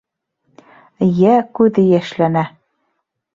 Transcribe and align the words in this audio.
Йә 1.17 1.35
күҙе 1.59 1.85
йәшләнә. 1.91 2.45